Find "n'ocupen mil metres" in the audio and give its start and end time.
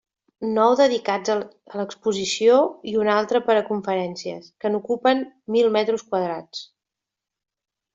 4.75-6.11